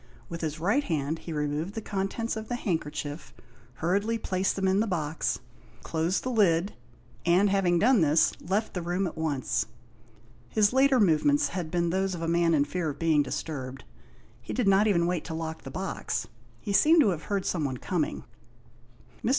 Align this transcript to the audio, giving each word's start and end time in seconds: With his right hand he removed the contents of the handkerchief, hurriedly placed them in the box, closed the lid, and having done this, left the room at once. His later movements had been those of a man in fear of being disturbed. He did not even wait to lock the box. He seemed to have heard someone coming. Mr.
With 0.29 0.41
his 0.41 0.59
right 0.59 0.83
hand 0.83 1.19
he 1.19 1.31
removed 1.31 1.75
the 1.75 1.79
contents 1.79 2.35
of 2.35 2.47
the 2.47 2.55
handkerchief, 2.55 3.35
hurriedly 3.75 4.17
placed 4.17 4.55
them 4.55 4.67
in 4.67 4.79
the 4.79 4.87
box, 4.87 5.41
closed 5.83 6.23
the 6.23 6.31
lid, 6.31 6.73
and 7.23 7.51
having 7.51 7.77
done 7.77 8.01
this, 8.01 8.33
left 8.41 8.73
the 8.73 8.81
room 8.81 9.05
at 9.05 9.15
once. 9.15 9.67
His 10.49 10.73
later 10.73 10.99
movements 10.99 11.49
had 11.49 11.69
been 11.69 11.91
those 11.91 12.15
of 12.15 12.23
a 12.23 12.27
man 12.27 12.55
in 12.55 12.65
fear 12.65 12.89
of 12.89 12.97
being 12.97 13.21
disturbed. 13.21 13.83
He 14.41 14.53
did 14.53 14.67
not 14.67 14.87
even 14.87 15.05
wait 15.05 15.23
to 15.25 15.35
lock 15.35 15.61
the 15.61 15.69
box. 15.69 16.27
He 16.59 16.73
seemed 16.73 17.01
to 17.01 17.09
have 17.09 17.25
heard 17.25 17.45
someone 17.45 17.77
coming. 17.77 18.23
Mr. 19.23 19.29